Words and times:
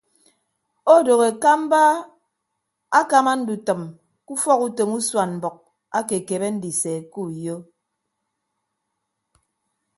Odooho 0.95 1.23
ekamba 1.33 1.81
akama 2.99 3.31
ndutʌm 3.41 3.81
ke 4.25 4.29
ufọk 4.35 4.59
utom 4.67 4.89
usuan 4.99 5.31
mbʌk 5.37 5.55
ake 5.97 6.13
ekebe 6.21 6.47
ndise 6.55 6.93
uyo. 7.23 7.55